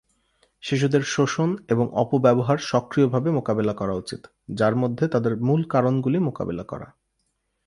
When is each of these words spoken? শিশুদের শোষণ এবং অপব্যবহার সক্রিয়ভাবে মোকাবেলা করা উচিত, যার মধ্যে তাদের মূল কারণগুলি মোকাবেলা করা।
শিশুদের 0.63 1.01
শোষণ 1.05 1.49
এবং 1.69 1.85
অপব্যবহার 1.93 2.57
সক্রিয়ভাবে 2.57 3.29
মোকাবেলা 3.31 3.73
করা 3.73 3.93
উচিত, 3.93 4.21
যার 4.51 4.75
মধ্যে 4.75 5.05
তাদের 5.07 5.33
মূল 5.37 5.61
কারণগুলি 5.63 6.17
মোকাবেলা 6.19 6.63
করা। 6.63 6.87